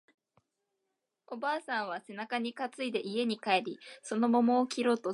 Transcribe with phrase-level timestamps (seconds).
[1.27, 5.09] おばあさんは背中に担いで家に帰り、その桃を切ろうとする